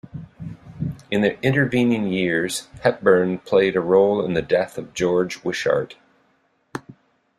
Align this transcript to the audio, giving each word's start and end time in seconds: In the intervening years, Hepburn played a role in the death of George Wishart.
In 1.11 1.21
the 1.21 1.39
intervening 1.43 2.07
years, 2.07 2.67
Hepburn 2.81 3.37
played 3.37 3.75
a 3.75 3.81
role 3.81 4.25
in 4.25 4.33
the 4.33 4.41
death 4.41 4.79
of 4.79 4.95
George 4.95 5.43
Wishart. 5.43 5.95